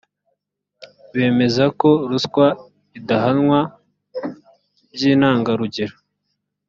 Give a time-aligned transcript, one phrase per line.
[1.13, 2.45] bemeza ko ruswa
[2.99, 3.59] idahanwa
[4.93, 5.95] by intangarugero